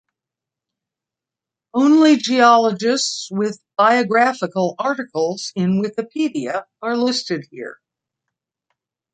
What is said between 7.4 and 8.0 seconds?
here.